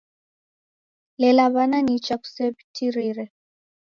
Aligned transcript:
Lela 1.21 1.45
w'ana 1.53 1.79
nicha, 1.87 2.15
kusew'itirire. 2.21 3.25